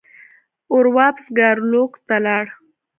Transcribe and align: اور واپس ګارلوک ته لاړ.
اور 0.71 0.85
واپس 0.97 1.25
ګارلوک 1.37 1.91
ته 2.07 2.15
لاړ. 2.25 2.45